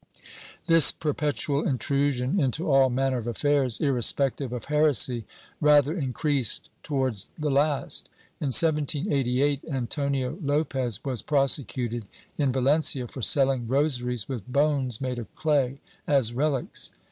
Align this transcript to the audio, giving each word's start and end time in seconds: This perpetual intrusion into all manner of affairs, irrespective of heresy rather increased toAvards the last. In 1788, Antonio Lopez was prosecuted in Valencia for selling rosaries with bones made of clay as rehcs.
This 0.65 0.91
perpetual 0.91 1.67
intrusion 1.67 2.39
into 2.39 2.67
all 2.71 2.89
manner 2.89 3.19
of 3.19 3.27
affairs, 3.27 3.79
irrespective 3.79 4.51
of 4.51 4.65
heresy 4.65 5.27
rather 5.59 5.95
increased 5.95 6.71
toAvards 6.81 7.27
the 7.37 7.51
last. 7.51 8.09
In 8.39 8.47
1788, 8.47 9.63
Antonio 9.71 10.39
Lopez 10.41 11.03
was 11.05 11.21
prosecuted 11.21 12.07
in 12.35 12.51
Valencia 12.51 13.05
for 13.05 13.21
selling 13.21 13.67
rosaries 13.67 14.27
with 14.27 14.51
bones 14.51 15.01
made 15.01 15.19
of 15.19 15.31
clay 15.35 15.77
as 16.07 16.31
rehcs. 16.33 16.89